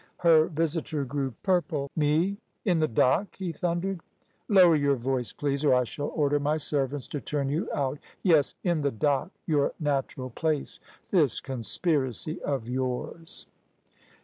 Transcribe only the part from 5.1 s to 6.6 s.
please, or I shall order my